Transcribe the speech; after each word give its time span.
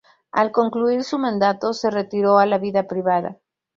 Al 0.31 0.51
concluir 0.51 1.03
su 1.03 1.19
mandato 1.19 1.73
se 1.75 1.91
retiró 1.91 2.39
a 2.39 2.47
la 2.47 2.57
vida 2.57 2.87
privada. 2.87 3.37